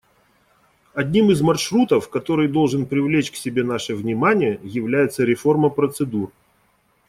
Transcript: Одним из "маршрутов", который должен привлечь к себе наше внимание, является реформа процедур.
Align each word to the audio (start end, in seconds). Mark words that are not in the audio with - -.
Одним 0.95 1.29
из 1.29 1.43
"маршрутов", 1.43 2.09
который 2.09 2.47
должен 2.47 2.87
привлечь 2.87 3.29
к 3.29 3.35
себе 3.35 3.63
наше 3.63 3.93
внимание, 3.93 4.59
является 4.63 5.23
реформа 5.23 5.69
процедур. 5.69 6.31